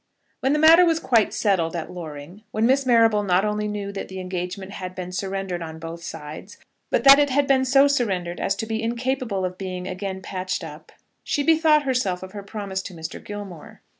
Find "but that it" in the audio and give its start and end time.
6.89-7.29